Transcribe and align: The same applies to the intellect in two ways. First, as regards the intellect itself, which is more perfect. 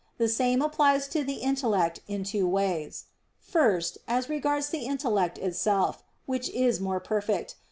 The 0.17 0.27
same 0.27 0.63
applies 0.63 1.07
to 1.09 1.23
the 1.23 1.41
intellect 1.45 1.99
in 2.07 2.23
two 2.23 2.47
ways. 2.47 3.05
First, 3.39 3.99
as 4.07 4.29
regards 4.29 4.69
the 4.69 4.87
intellect 4.87 5.37
itself, 5.37 6.01
which 6.25 6.49
is 6.49 6.79
more 6.81 6.99
perfect. 6.99 7.53